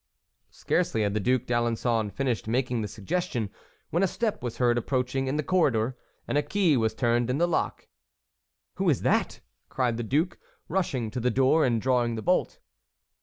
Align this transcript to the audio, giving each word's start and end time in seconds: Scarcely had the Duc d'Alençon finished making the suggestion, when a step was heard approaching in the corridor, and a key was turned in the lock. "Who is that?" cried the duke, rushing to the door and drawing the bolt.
Scarcely 0.49 1.03
had 1.03 1.13
the 1.13 1.19
Duc 1.19 1.43
d'Alençon 1.43 2.11
finished 2.11 2.47
making 2.47 2.81
the 2.81 2.87
suggestion, 2.87 3.51
when 3.91 4.01
a 4.01 4.07
step 4.07 4.41
was 4.41 4.57
heard 4.57 4.75
approaching 4.75 5.27
in 5.27 5.35
the 5.37 5.43
corridor, 5.43 5.95
and 6.27 6.39
a 6.39 6.41
key 6.41 6.75
was 6.75 6.95
turned 6.95 7.29
in 7.29 7.37
the 7.37 7.47
lock. 7.47 7.87
"Who 8.77 8.89
is 8.89 9.03
that?" 9.03 9.41
cried 9.69 9.97
the 9.97 10.03
duke, 10.03 10.39
rushing 10.67 11.11
to 11.11 11.19
the 11.19 11.29
door 11.29 11.63
and 11.65 11.79
drawing 11.79 12.15
the 12.15 12.23
bolt. 12.23 12.57